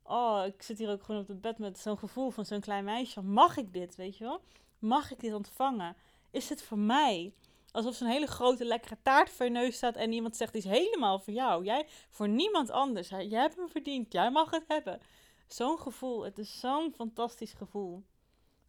oh, 0.03 0.43
ik 0.45 0.61
zit 0.61 0.77
hier 0.77 0.89
ook 0.89 1.03
gewoon 1.03 1.21
op 1.21 1.27
het 1.27 1.41
bed 1.41 1.57
met 1.57 1.79
zo'n 1.79 1.97
gevoel 1.97 2.29
van 2.29 2.45
zo'n 2.45 2.59
klein 2.59 2.83
meisje. 2.83 3.21
Mag 3.21 3.57
ik 3.57 3.73
dit, 3.73 3.95
weet 3.95 4.17
je 4.17 4.23
wel? 4.23 4.41
Mag 4.79 5.11
ik 5.11 5.19
dit 5.19 5.33
ontvangen? 5.33 5.95
Is 6.31 6.49
het 6.49 6.61
voor 6.61 6.79
mij? 6.79 7.33
Alsof 7.71 7.95
zo'n 7.95 8.07
hele 8.07 8.27
grote 8.27 8.65
lekkere 8.65 8.97
taart 9.01 9.29
voor 9.29 9.45
je 9.45 9.51
neus 9.51 9.75
staat 9.75 9.95
en 9.95 10.11
iemand 10.11 10.35
zegt 10.35 10.53
die 10.53 10.61
is 10.61 10.69
helemaal 10.69 11.19
voor 11.19 11.33
jou. 11.33 11.63
Jij 11.63 11.87
voor 12.09 12.29
niemand 12.29 12.69
anders. 12.69 13.09
Jij 13.09 13.27
hebt 13.27 13.55
hem 13.55 13.69
verdiend. 13.69 14.11
Jij 14.13 14.31
mag 14.31 14.51
het 14.51 14.63
hebben. 14.67 14.99
Zo'n 15.47 15.79
gevoel. 15.79 16.23
Het 16.23 16.37
is 16.37 16.59
zo'n 16.59 16.93
fantastisch 16.95 17.53
gevoel. 17.53 18.03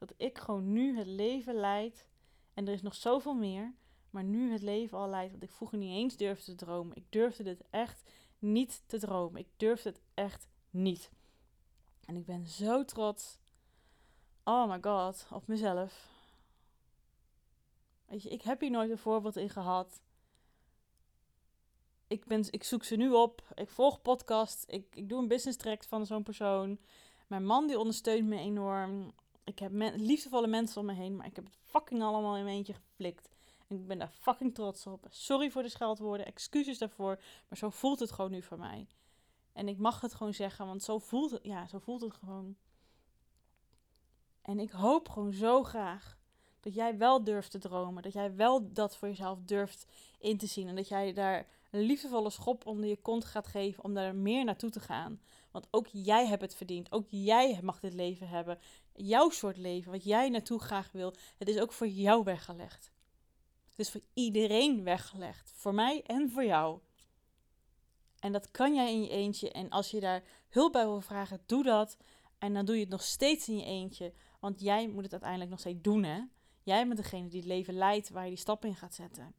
Dat 0.01 0.15
ik 0.17 0.39
gewoon 0.39 0.73
nu 0.73 0.97
het 0.97 1.07
leven 1.07 1.55
leid. 1.55 2.07
En 2.55 2.67
er 2.67 2.73
is 2.73 2.83
nog 2.83 2.95
zoveel 2.95 3.35
meer. 3.35 3.75
Maar 4.11 4.25
nu 4.25 4.53
het 4.53 4.63
leven 4.63 4.99
al 4.99 5.09
leidt 5.09 5.33
wat 5.33 5.43
ik 5.43 5.51
vroeger 5.51 5.79
niet 5.79 5.95
eens 5.97 6.17
durfde 6.17 6.45
te 6.45 6.65
dromen. 6.65 6.97
Ik 6.97 7.05
durfde 7.09 7.43
dit 7.43 7.63
echt 7.71 8.11
niet 8.39 8.83
te 8.87 8.99
dromen. 8.99 9.41
Ik 9.41 9.49
durfde 9.57 9.89
het 9.89 10.01
echt 10.15 10.49
niet. 10.71 11.11
En 12.05 12.17
ik 12.17 12.27
ben 12.27 12.47
zo 12.47 12.85
trots. 12.85 13.39
Oh 14.45 14.71
my 14.71 14.79
god, 14.81 15.27
op 15.31 15.47
mezelf. 15.47 16.09
Weet 18.07 18.23
je, 18.23 18.29
ik 18.29 18.43
heb 18.43 18.61
hier 18.61 18.71
nooit 18.71 18.91
een 18.91 18.99
voorbeeld 18.99 19.37
in 19.37 19.51
gehad. 19.51 20.01
Ik, 22.07 22.25
ben, 22.25 22.45
ik 22.51 22.65
zoek 22.65 22.85
ze 22.85 22.97
nu 22.97 23.11
op. 23.11 23.53
Ik 23.55 23.69
volg 23.69 24.03
podcast. 24.03 24.65
Ik, 24.69 24.97
ik 24.97 25.09
doe 25.09 25.19
een 25.19 25.29
business 25.29 25.59
track 25.59 25.85
van 25.85 26.07
zo'n 26.07 26.23
persoon. 26.23 26.79
Mijn 27.27 27.45
man 27.45 27.67
die 27.67 27.79
ondersteunt 27.79 28.29
me 28.29 28.37
enorm. 28.37 29.13
Ik 29.51 29.59
heb 29.59 29.73
liefdevolle 29.97 30.47
mensen 30.47 30.81
om 30.81 30.87
me 30.87 30.93
heen. 30.93 31.17
Maar 31.17 31.27
ik 31.27 31.37
heb 31.37 31.45
het 31.45 31.57
fucking 31.65 32.03
allemaal 32.03 32.37
in 32.37 32.45
mijn 32.45 32.57
eentje 32.57 32.75
geflikt. 32.75 33.29
En 33.69 33.77
ik 33.77 33.87
ben 33.87 33.99
daar 33.99 34.13
fucking 34.21 34.55
trots 34.55 34.87
op. 34.87 35.07
Sorry 35.11 35.51
voor 35.51 35.63
de 35.63 35.69
scheldwoorden. 35.69 36.27
Excuses 36.27 36.79
daarvoor. 36.79 37.21
Maar 37.49 37.59
zo 37.59 37.71
voelt 37.71 38.01
het 38.01 38.13
gewoon 38.13 38.31
nu 38.31 38.43
voor 38.43 38.59
mij. 38.59 38.87
En 39.53 39.69
ik 39.69 39.79
mag 39.79 40.01
het 40.01 40.15
gewoon 40.15 40.35
zeggen. 40.35 40.67
Want 40.67 40.83
zo 40.83 40.99
voelt 40.99 41.31
het, 41.31 41.41
ja, 41.43 41.67
zo 41.67 41.79
voelt 41.79 42.01
het 42.01 42.15
gewoon. 42.15 42.57
En 44.43 44.59
ik 44.59 44.71
hoop 44.71 45.09
gewoon 45.09 45.33
zo 45.33 45.63
graag 45.63 46.19
dat 46.61 46.75
jij 46.75 46.99
wel 46.99 47.25
durft 47.25 47.51
te 47.51 47.59
dromen. 47.59 48.03
Dat 48.03 48.13
jij 48.13 48.35
wel 48.35 48.73
dat 48.73 48.97
voor 48.97 49.09
jezelf 49.09 49.39
durft 49.45 49.87
in 50.19 50.39
te 50.39 50.47
zien. 50.47 50.69
En 50.69 50.77
dat 50.77 50.89
jij 50.89 51.13
daar 51.13 51.47
een 51.71 51.81
liefdevolle 51.81 52.31
schop 52.31 52.67
onder 52.67 52.89
je 52.89 52.97
kont 52.97 53.25
gaat 53.25 53.47
geven 53.47 53.85
om 53.85 53.95
daar 53.95 54.15
meer 54.15 54.45
naartoe 54.45 54.71
te 54.71 54.81
gaan. 54.81 55.21
Want 55.51 55.67
ook 55.71 55.87
jij 55.93 56.27
hebt 56.27 56.43
het 56.43 56.55
verdiend. 56.55 56.93
Ook 56.93 57.07
jij 57.09 57.61
mag 57.63 57.81
dit 57.81 57.95
leven 57.95 58.29
hebben. 58.29 58.59
Jouw 59.07 59.31
soort 59.31 59.57
leven, 59.57 59.93
wat 59.93 60.05
jij 60.05 60.29
naartoe 60.29 60.59
graag 60.61 60.93
wil. 60.93 61.15
Het 61.39 61.49
is 61.49 61.59
ook 61.59 61.73
voor 61.73 61.89
jou 61.89 62.25
weggelegd. 62.25 62.91
Het 63.71 63.79
is 63.79 63.91
voor 63.91 64.01
iedereen 64.15 64.85
weggelegd. 64.85 65.53
Voor 65.55 65.75
mij 65.75 66.03
en 66.03 66.31
voor 66.31 66.45
jou. 66.45 66.81
En 68.19 68.33
dat 68.33 68.51
kan 68.51 68.75
jij 68.75 68.93
in 68.93 69.03
je 69.03 69.09
eentje. 69.09 69.51
En 69.51 69.69
als 69.69 69.91
je 69.91 70.01
daar 70.01 70.23
hulp 70.49 70.73
bij 70.73 70.85
wil 70.85 71.01
vragen, 71.01 71.43
doe 71.47 71.63
dat. 71.63 71.97
En 72.39 72.55
dan 72.55 72.65
doe 72.65 72.75
je 72.75 72.81
het 72.81 72.91
nog 72.91 73.03
steeds 73.03 73.49
in 73.49 73.57
je 73.57 73.65
eentje. 73.65 74.13
Want 74.41 74.61
jij 74.61 74.89
moet 74.89 75.03
het 75.03 75.13
uiteindelijk 75.13 75.51
nog 75.51 75.61
steeds 75.61 75.83
doen, 75.83 76.03
hè? 76.03 76.21
Jij 76.63 76.87
bent 76.87 76.97
degene 76.97 77.29
die 77.29 77.39
het 77.39 77.49
leven 77.49 77.75
leidt 77.75 78.11
waar 78.11 78.25
je 78.25 78.31
die 78.31 78.39
stap 78.39 78.65
in 78.65 78.77
gaat 78.77 78.95
zetten. 78.95 79.35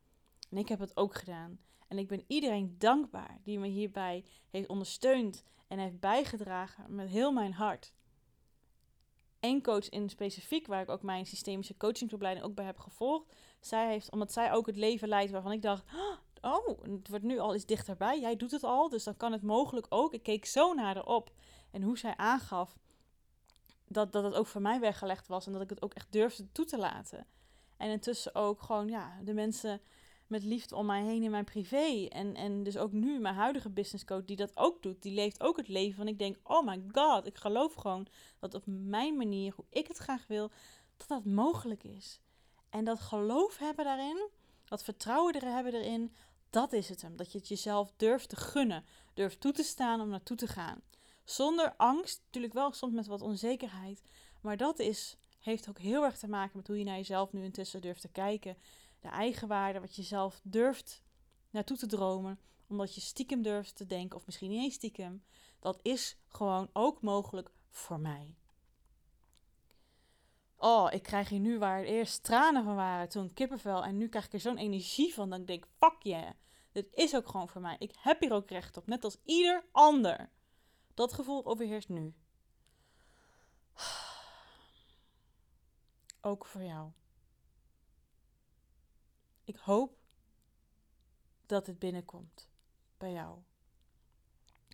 En 0.50 0.58
ik 0.58 0.68
heb 0.68 0.80
het 0.80 0.98
ook 0.98 1.15
gedaan. 1.15 1.60
En 1.88 1.98
ik 1.98 2.08
ben 2.08 2.24
iedereen 2.27 2.75
dankbaar 2.77 3.39
die 3.44 3.60
me 3.60 3.68
hierbij 3.68 4.25
heeft 4.50 4.68
ondersteund 4.68 5.44
en 5.68 5.80
heeft 5.80 6.00
bijgedragen 6.00 6.96
met 6.96 7.10
heel 7.10 7.32
mijn 7.32 7.53
hart. 7.53 7.94
Eén 9.41 9.62
coach 9.63 9.89
in 9.89 10.10
specifiek, 10.10 10.67
waar 10.67 10.81
ik 10.81 10.89
ook 10.89 11.01
mijn 11.01 11.25
systemische 11.25 11.77
coachingsopleiding 11.77 12.45
ook 12.45 12.55
bij 12.55 12.65
heb 12.65 12.77
gevolgd. 12.79 13.36
Zij 13.60 13.88
heeft, 13.88 14.12
omdat 14.12 14.31
zij 14.31 14.51
ook 14.53 14.65
het 14.65 14.75
leven 14.75 15.07
leidt 15.07 15.31
waarvan 15.31 15.51
ik 15.51 15.62
dacht, 15.62 15.83
oh, 16.41 16.83
het 16.83 17.07
wordt 17.10 17.24
nu 17.24 17.39
al 17.39 17.55
iets 17.55 17.65
dichterbij. 17.65 18.19
Jij 18.19 18.36
doet 18.36 18.51
het 18.51 18.63
al, 18.63 18.89
dus 18.89 19.03
dan 19.03 19.17
kan 19.17 19.31
het 19.31 19.41
mogelijk 19.41 19.86
ook. 19.89 20.13
Ik 20.13 20.24
keek 20.24 20.45
zo 20.45 20.74
naar 20.74 20.86
haar 20.86 21.05
op 21.05 21.31
en 21.71 21.81
hoe 21.81 21.98
zij 21.98 22.17
aangaf 22.17 22.77
dat, 23.88 24.12
dat 24.12 24.24
het 24.24 24.33
ook 24.33 24.48
voor 24.48 24.62
mij 24.62 24.79
weggelegd 24.79 25.27
was 25.27 25.45
en 25.45 25.53
dat 25.53 25.62
ik 25.62 25.69
het 25.69 25.81
ook 25.81 25.93
echt 25.93 26.12
durfde 26.12 26.51
toe 26.51 26.65
te 26.65 26.77
laten. 26.77 27.27
En 27.77 27.89
intussen 27.89 28.36
ook 28.36 28.62
gewoon, 28.62 28.88
ja, 28.88 29.19
de 29.24 29.33
mensen 29.33 29.81
met 30.31 30.43
liefde 30.43 30.75
om 30.75 30.85
mij 30.85 31.03
heen 31.03 31.23
in 31.23 31.31
mijn 31.31 31.43
privé. 31.43 32.07
En, 32.09 32.35
en 32.35 32.63
dus 32.63 32.77
ook 32.77 32.91
nu 32.91 33.19
mijn 33.19 33.35
huidige 33.35 33.69
business 33.69 34.05
coach 34.05 34.25
die 34.25 34.35
dat 34.35 34.57
ook 34.57 34.81
doet. 34.81 35.01
Die 35.01 35.13
leeft 35.13 35.41
ook 35.41 35.57
het 35.57 35.67
leven 35.67 35.95
van 35.95 36.07
ik 36.07 36.19
denk, 36.19 36.38
oh 36.43 36.65
my 36.65 36.83
god, 36.91 37.25
ik 37.25 37.38
geloof 37.38 37.73
gewoon 37.73 38.07
dat 38.39 38.53
op 38.53 38.63
mijn 38.65 39.17
manier, 39.17 39.53
hoe 39.55 39.65
ik 39.69 39.88
het 39.88 39.97
graag 39.97 40.27
wil, 40.27 40.51
dat 40.97 41.07
dat 41.07 41.25
mogelijk 41.25 41.83
is. 41.83 42.19
En 42.69 42.83
dat 42.83 43.00
geloof 43.00 43.57
hebben 43.57 43.85
daarin, 43.85 44.29
dat 44.65 44.83
vertrouwen 44.83 45.33
er 45.33 45.53
hebben 45.53 45.73
erin, 45.73 46.15
dat 46.50 46.73
is 46.73 46.89
het 46.89 47.01
hem. 47.01 47.15
Dat 47.15 47.31
je 47.31 47.38
het 47.38 47.47
jezelf 47.47 47.93
durft 47.97 48.29
te 48.29 48.35
gunnen, 48.35 48.85
durft 49.13 49.39
toe 49.41 49.51
te 49.51 49.63
staan 49.63 50.01
om 50.01 50.09
naartoe 50.09 50.38
te 50.38 50.47
gaan. 50.47 50.81
Zonder 51.23 51.73
angst, 51.77 52.21
natuurlijk 52.25 52.53
wel 52.53 52.71
soms 52.71 52.93
met 52.93 53.07
wat 53.07 53.21
onzekerheid. 53.21 54.01
Maar 54.41 54.57
dat 54.57 54.79
is, 54.79 55.17
heeft 55.39 55.69
ook 55.69 55.79
heel 55.79 56.03
erg 56.03 56.17
te 56.17 56.27
maken 56.27 56.57
met 56.57 56.67
hoe 56.67 56.77
je 56.77 56.83
naar 56.83 56.95
jezelf 56.95 57.31
nu 57.31 57.43
intussen 57.43 57.81
durft 57.81 58.01
te 58.01 58.11
kijken. 58.11 58.57
De 59.01 59.10
eigenwaarde, 59.10 59.79
wat 59.79 59.96
je 59.96 60.03
zelf 60.03 60.39
durft 60.43 61.01
naartoe 61.50 61.77
te 61.77 61.88
dromen. 61.88 62.39
Omdat 62.67 62.96
je 62.96 63.01
stiekem 63.01 63.41
durft 63.41 63.75
te 63.75 63.86
denken, 63.86 64.17
of 64.17 64.25
misschien 64.25 64.50
niet 64.50 64.63
eens 64.63 64.74
stiekem. 64.74 65.24
Dat 65.60 65.79
is 65.81 66.17
gewoon 66.27 66.70
ook 66.74 67.01
mogelijk 67.01 67.51
voor 67.70 68.00
mij. 68.00 68.36
Oh, 70.58 70.88
ik 70.91 71.03
krijg 71.03 71.29
hier 71.29 71.39
nu 71.39 71.60
waar 71.60 71.84
eerst 71.84 72.24
tranen 72.24 72.63
van 72.63 72.75
waren, 72.75 73.10
toen 73.10 73.34
kippenvel. 73.34 73.84
En 73.84 73.98
nu 73.98 74.10
krijg 74.10 74.25
ik 74.25 74.34
er 74.34 74.39
zo'n 74.39 74.58
energie 74.58 75.13
van 75.13 75.29
dat 75.29 75.39
ik 75.39 75.48
denk, 75.48 75.67
fuck 75.77 75.96
yeah. 76.00 76.29
Dit 76.72 76.93
is 76.93 77.15
ook 77.15 77.27
gewoon 77.27 77.50
voor 77.50 77.62
mij. 77.62 77.75
Ik 77.79 77.96
heb 78.00 78.20
hier 78.20 78.34
ook 78.34 78.50
recht 78.50 78.77
op, 78.77 78.88
net 78.88 79.03
als 79.03 79.17
ieder 79.25 79.65
ander. 79.72 80.29
Dat 80.93 81.13
gevoel 81.13 81.46
overheerst 81.46 81.89
nu. 81.89 82.13
Ook 86.22 86.46
voor 86.46 86.63
jou. 86.63 86.91
Ik 89.51 89.58
hoop 89.58 89.98
dat 91.46 91.67
het 91.67 91.79
binnenkomt 91.79 92.50
bij 92.98 93.12
jou. 93.12 93.39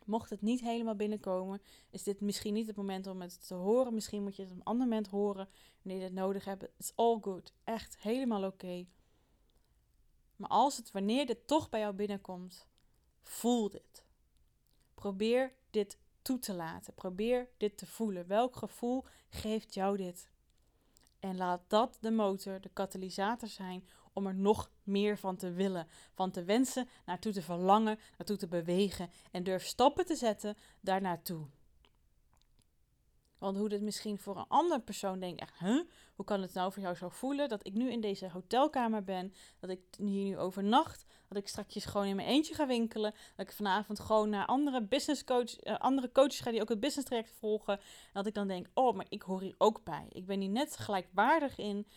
Mocht 0.05 0.29
het 0.29 0.41
niet 0.41 0.61
helemaal 0.61 0.95
binnenkomen, 0.95 1.61
is 1.89 2.03
dit 2.03 2.21
misschien 2.21 2.53
niet 2.53 2.67
het 2.67 2.75
moment 2.75 3.07
om 3.07 3.21
het 3.21 3.47
te 3.47 3.53
horen. 3.53 3.93
Misschien 3.93 4.23
moet 4.23 4.35
je 4.35 4.41
het 4.41 4.51
op 4.51 4.57
een 4.57 4.63
ander 4.63 4.87
moment 4.87 5.07
horen 5.07 5.49
wanneer 5.81 6.01
je 6.01 6.07
het 6.07 6.13
nodig 6.13 6.45
hebt. 6.45 6.63
It's 6.77 6.91
all 6.95 7.17
good. 7.21 7.53
Echt 7.63 7.97
helemaal 7.97 8.43
oké. 8.43 8.85
Maar 10.35 10.49
als 10.49 10.77
het, 10.77 10.91
wanneer 10.91 11.25
dit 11.25 11.47
toch 11.47 11.69
bij 11.69 11.79
jou 11.79 11.93
binnenkomt, 11.93 12.67
voel 13.21 13.69
dit. 13.69 14.03
Probeer 14.93 15.53
dit 15.69 15.97
toe 16.21 16.39
te 16.39 16.53
laten. 16.53 16.93
Probeer 16.93 17.49
dit 17.57 17.77
te 17.77 17.85
voelen. 17.85 18.27
Welk 18.27 18.55
gevoel 18.55 19.05
geeft 19.29 19.73
jou 19.73 19.97
dit? 19.97 20.29
En 21.19 21.37
laat 21.37 21.61
dat 21.67 21.97
de 22.01 22.11
motor, 22.11 22.61
de 22.61 22.69
katalysator 22.69 23.47
zijn 23.47 23.87
om 24.17 24.27
er 24.27 24.35
nog 24.35 24.71
meer 24.83 25.17
van 25.17 25.35
te 25.35 25.51
willen, 25.51 25.87
van 26.13 26.31
te 26.31 26.43
wensen, 26.43 26.89
naartoe 27.05 27.31
te 27.31 27.41
verlangen, 27.41 27.99
naartoe 28.17 28.37
te 28.37 28.47
bewegen 28.47 29.09
en 29.31 29.43
durf 29.43 29.65
stappen 29.65 30.05
te 30.05 30.15
zetten 30.15 30.55
daarnaartoe. 30.81 31.47
Want 33.37 33.57
hoe 33.57 33.69
dit 33.69 33.81
misschien 33.81 34.17
voor 34.17 34.37
een 34.37 34.47
andere 34.47 34.79
persoon 34.79 35.19
denkt, 35.19 35.41
echt, 35.41 35.59
huh? 35.59 35.81
hoe 36.15 36.25
kan 36.25 36.41
het 36.41 36.53
nou 36.53 36.71
voor 36.71 36.81
jou 36.81 36.95
zo 36.95 37.09
voelen 37.09 37.49
dat 37.49 37.65
ik 37.67 37.73
nu 37.73 37.91
in 37.91 38.01
deze 38.01 38.29
hotelkamer 38.29 39.03
ben, 39.03 39.33
dat 39.59 39.69
ik 39.69 39.79
hier 39.97 40.23
nu 40.23 40.37
overnacht, 40.37 41.05
dat 41.27 41.37
ik 41.37 41.47
straks 41.47 41.85
gewoon 41.85 42.07
in 42.07 42.15
mijn 42.15 42.27
eentje 42.27 42.53
ga 42.53 42.67
winkelen, 42.67 43.13
dat 43.35 43.47
ik 43.47 43.53
vanavond 43.53 43.99
gewoon 43.99 44.29
naar 44.29 44.45
andere 44.45 44.83
business 44.83 45.23
coach, 45.23 45.63
uh, 45.63 45.77
andere 45.77 46.11
coaches 46.11 46.39
ga 46.39 46.51
die 46.51 46.61
ook 46.61 46.69
het 46.69 46.79
business 46.79 47.07
traject 47.07 47.31
volgen, 47.39 47.73
en 47.73 48.13
dat 48.13 48.27
ik 48.27 48.33
dan 48.33 48.47
denk, 48.47 48.67
oh, 48.73 48.95
maar 48.95 49.05
ik 49.09 49.21
hoor 49.21 49.41
hier 49.41 49.55
ook 49.57 49.83
bij. 49.83 50.07
Ik 50.09 50.25
ben 50.25 50.39
hier 50.39 50.49
net 50.49 50.77
gelijkwaardig 50.77 51.57
in. 51.57 51.87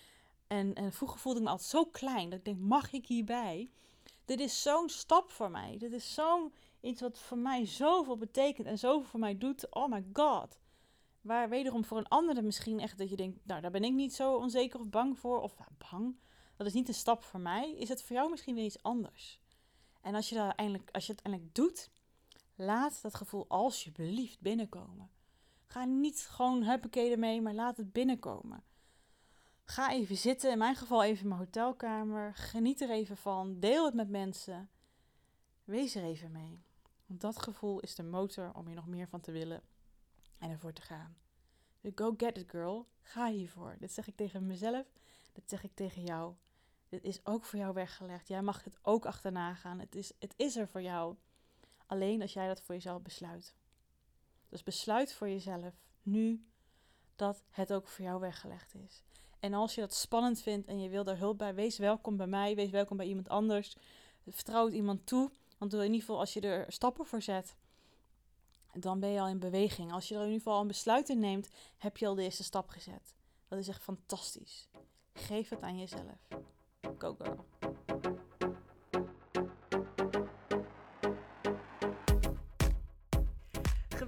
En, 0.50 0.75
en 0.75 0.92
vroeger 0.92 1.19
voelde 1.19 1.38
ik 1.38 1.45
me 1.45 1.50
altijd 1.50 1.69
zo 1.69 1.85
klein 1.85 2.30
dat 2.30 2.38
ik 2.38 2.45
denk, 2.45 2.59
mag 2.59 2.92
ik 2.92 3.07
hierbij? 3.07 3.71
Dit 4.25 4.40
is 4.40 4.62
zo'n 4.62 4.88
stap 4.88 5.30
voor 5.30 5.50
mij. 5.50 5.78
Dit 5.78 5.92
is 5.92 6.14
zo'n 6.14 6.52
iets 6.80 7.00
wat 7.00 7.19
voor 7.19 7.38
mij 7.38 7.66
zoveel 7.66 8.16
betekent 8.16 8.66
en 8.66 8.78
zoveel 8.78 9.09
voor 9.09 9.21
mij 9.21 9.38
doet. 9.38 9.75
Oh 9.75 9.88
my 9.88 10.04
god. 10.12 10.59
Waar 11.21 11.49
wederom 11.49 11.85
voor 11.85 11.99
een 11.99 12.09
ander 12.09 12.45
misschien 12.45 12.80
echt 12.80 12.99
dat 12.99 13.11
je 13.11 13.16
denkt, 13.16 13.38
nou 13.42 13.61
daar 13.61 13.71
ben 13.71 13.85
ik 13.85 13.92
niet 13.92 14.14
zo 14.14 14.35
onzeker 14.35 14.80
of 14.80 14.88
bang 14.88 15.19
voor. 15.19 15.40
Of 15.40 15.59
nou, 15.59 15.71
bang, 15.90 16.16
dat 16.57 16.66
is 16.66 16.73
niet 16.73 16.88
een 16.88 16.95
stap 16.95 17.23
voor 17.23 17.40
mij. 17.40 17.75
Is 17.76 17.88
het 17.88 18.02
voor 18.02 18.16
jou 18.16 18.30
misschien 18.30 18.54
weer 18.54 18.64
iets 18.64 18.83
anders? 18.83 19.40
En 20.00 20.14
als 20.14 20.28
je, 20.28 20.35
dat 20.35 20.54
eindelijk, 20.54 20.90
als 20.90 21.07
je 21.07 21.12
het 21.12 21.23
eindelijk 21.23 21.54
doet, 21.54 21.90
laat 22.54 23.02
dat 23.02 23.14
gevoel 23.14 23.45
alsjeblieft 23.49 24.40
binnenkomen. 24.40 25.11
Ga 25.66 25.85
niet 25.85 26.21
gewoon 26.21 26.62
huppakee 26.62 27.11
ermee, 27.11 27.40
maar 27.40 27.54
laat 27.54 27.76
het 27.76 27.92
binnenkomen. 27.92 28.64
Ga 29.71 29.93
even 29.93 30.17
zitten, 30.17 30.50
in 30.50 30.59
mijn 30.59 30.77
geval 30.77 31.03
even 31.03 31.23
in 31.23 31.29
mijn 31.29 31.41
hotelkamer. 31.41 32.35
Geniet 32.35 32.81
er 32.81 32.91
even 32.91 33.17
van. 33.17 33.61
Deel 33.61 33.85
het 33.85 33.95
met 33.95 34.09
mensen. 34.09 34.71
Wees 35.65 35.95
er 35.95 36.05
even 36.05 36.33
mee. 36.33 36.62
Want 37.07 37.21
dat 37.21 37.43
gevoel 37.43 37.81
is 37.81 37.95
de 37.95 38.03
motor 38.03 38.55
om 38.55 38.67
hier 38.67 38.75
nog 38.75 38.87
meer 38.87 39.09
van 39.09 39.21
te 39.21 39.33
willen 39.33 39.62
en 40.39 40.50
ervoor 40.50 40.73
te 40.73 40.83
gaan. 40.83 41.17
Dus 41.81 41.93
go 41.95 42.15
get 42.17 42.39
it, 42.39 42.50
girl. 42.50 42.87
Ga 43.03 43.31
hiervoor. 43.31 43.77
Dit 43.79 43.93
zeg 43.93 44.07
ik 44.07 44.17
tegen 44.17 44.47
mezelf. 44.47 44.87
Dit 45.33 45.49
zeg 45.50 45.65
ik 45.65 45.75
tegen 45.75 46.03
jou. 46.03 46.35
Dit 46.89 47.05
is 47.05 47.27
ook 47.27 47.45
voor 47.45 47.59
jou 47.59 47.75
weggelegd. 47.75 48.29
Jij 48.29 48.43
mag 48.43 48.65
het 48.65 48.79
ook 48.83 49.07
achterna 49.07 49.55
gaan. 49.55 49.79
Het 49.79 49.95
is, 49.95 50.12
het 50.19 50.35
is 50.37 50.57
er 50.57 50.69
voor 50.69 50.83
jou. 50.83 51.17
Alleen 51.87 52.23
als 52.23 52.33
jij 52.33 52.47
dat 52.47 52.62
voor 52.62 52.75
jezelf 52.75 53.03
besluit. 53.03 53.55
Dus 54.49 54.62
besluit 54.62 55.12
voor 55.12 55.29
jezelf 55.29 55.75
nu 56.03 56.47
dat 57.17 57.43
het 57.50 57.73
ook 57.73 57.89
voor 57.89 58.05
jou 58.05 58.21
weggelegd 58.21 58.75
is. 58.75 59.03
En 59.41 59.55
als 59.55 59.75
je 59.75 59.81
dat 59.81 59.95
spannend 59.95 60.41
vindt 60.41 60.67
en 60.67 60.81
je 60.81 60.89
wil 60.89 61.05
daar 61.05 61.19
hulp 61.19 61.39
bij, 61.39 61.55
wees 61.55 61.79
welkom 61.79 62.17
bij 62.17 62.27
mij, 62.27 62.55
wees 62.55 62.71
welkom 62.71 62.97
bij 62.97 63.07
iemand 63.07 63.29
anders. 63.29 63.77
Vertrouw 64.27 64.65
het 64.65 64.75
iemand 64.75 65.07
toe, 65.07 65.31
want 65.59 65.73
in 65.73 65.83
ieder 65.83 66.01
geval 66.01 66.19
als 66.19 66.33
je 66.33 66.41
er 66.41 66.73
stappen 66.73 67.07
voor 67.07 67.23
zet, 67.23 67.57
dan 68.73 69.01
ben 69.01 69.11
je 69.11 69.21
al 69.21 69.29
in 69.29 69.39
beweging. 69.39 69.93
Als 69.93 70.09
je 70.09 70.15
er 70.15 70.21
in 70.21 70.27
ieder 70.27 70.43
geval 70.43 70.61
een 70.61 70.67
besluit 70.67 71.09
in 71.09 71.19
neemt, 71.19 71.49
heb 71.79 71.97
je 71.97 72.07
al 72.07 72.15
de 72.15 72.23
eerste 72.23 72.45
stap 72.45 72.69
gezet. 72.69 73.15
Dat 73.49 73.59
is 73.59 73.69
echt 73.69 73.83
fantastisch. 73.83 74.69
Geef 75.13 75.49
het 75.49 75.63
aan 75.63 75.79
jezelf. 75.79 76.29
Go 76.99 77.15
girl. 77.19 77.47